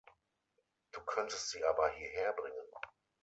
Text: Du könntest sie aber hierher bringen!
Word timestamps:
Du 0.93 1.01
könntest 1.05 1.51
sie 1.51 1.63
aber 1.63 1.89
hierher 1.89 2.33
bringen! 2.33 2.65